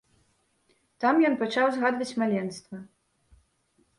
[1.03, 2.75] Там ён пачаў згадваць маленства.